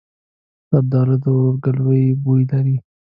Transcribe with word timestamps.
زردالو 0.69 1.15
د 1.23 1.25
ورورګلوۍ 1.35 2.03
بوی 2.23 2.43
لري. 2.51 2.75